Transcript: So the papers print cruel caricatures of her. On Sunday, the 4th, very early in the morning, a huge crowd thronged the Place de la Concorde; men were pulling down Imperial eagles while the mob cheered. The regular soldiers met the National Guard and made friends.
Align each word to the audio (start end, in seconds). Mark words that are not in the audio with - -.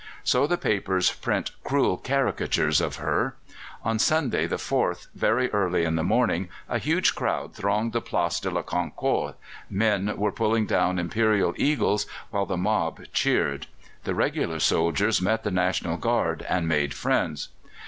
So 0.23 0.47
the 0.47 0.57
papers 0.57 1.11
print 1.11 1.51
cruel 1.63 1.95
caricatures 1.95 2.81
of 2.81 2.95
her. 2.95 3.35
On 3.83 3.99
Sunday, 3.99 4.47
the 4.47 4.55
4th, 4.55 5.05
very 5.13 5.47
early 5.51 5.83
in 5.83 5.95
the 5.95 6.01
morning, 6.03 6.49
a 6.67 6.79
huge 6.79 7.13
crowd 7.13 7.53
thronged 7.53 7.93
the 7.93 8.01
Place 8.01 8.39
de 8.39 8.49
la 8.49 8.63
Concorde; 8.63 9.35
men 9.69 10.17
were 10.17 10.31
pulling 10.31 10.65
down 10.65 10.97
Imperial 10.97 11.53
eagles 11.55 12.07
while 12.31 12.47
the 12.47 12.57
mob 12.57 12.99
cheered. 13.13 13.67
The 14.03 14.15
regular 14.15 14.59
soldiers 14.59 15.21
met 15.21 15.43
the 15.43 15.51
National 15.51 15.97
Guard 15.97 16.47
and 16.49 16.67
made 16.67 16.95
friends. 16.95 17.49